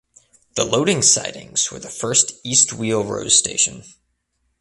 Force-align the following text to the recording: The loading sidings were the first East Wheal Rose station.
The 0.55 0.65
loading 0.65 1.03
sidings 1.03 1.71
were 1.71 1.77
the 1.77 1.87
first 1.91 2.41
East 2.43 2.71
Wheal 2.73 3.03
Rose 3.03 3.37
station. 3.37 3.83